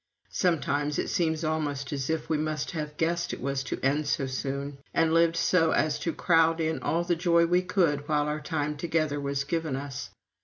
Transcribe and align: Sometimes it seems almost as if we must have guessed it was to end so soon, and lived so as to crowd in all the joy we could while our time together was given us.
Sometimes 0.31 0.97
it 0.97 1.09
seems 1.09 1.43
almost 1.43 1.93
as 1.93 2.09
if 2.09 2.27
we 2.27 2.35
must 2.39 2.71
have 2.71 2.97
guessed 2.97 3.33
it 3.33 3.39
was 3.39 3.63
to 3.65 3.79
end 3.85 4.07
so 4.07 4.25
soon, 4.25 4.79
and 4.95 5.13
lived 5.13 5.35
so 5.35 5.73
as 5.73 5.99
to 5.99 6.11
crowd 6.11 6.59
in 6.59 6.79
all 6.81 7.03
the 7.03 7.15
joy 7.15 7.45
we 7.45 7.61
could 7.61 8.07
while 8.07 8.27
our 8.27 8.41
time 8.41 8.75
together 8.77 9.19
was 9.19 9.43
given 9.43 9.75
us. 9.75 10.09